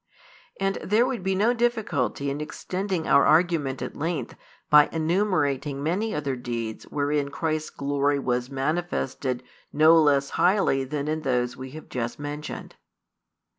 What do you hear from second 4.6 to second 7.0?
by enumerating many other deeds